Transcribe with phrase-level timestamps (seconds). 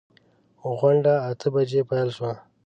[0.77, 2.31] غونډه اته بجې پیل شوه.